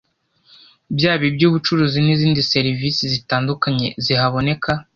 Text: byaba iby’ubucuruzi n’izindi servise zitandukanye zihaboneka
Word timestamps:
byaba 0.95 1.23
iby’ubucuruzi 1.29 1.97
n’izindi 2.05 2.41
servise 2.51 3.03
zitandukanye 3.13 3.87
zihaboneka 4.03 4.71